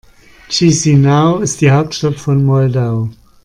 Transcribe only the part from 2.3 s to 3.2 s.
Moldau.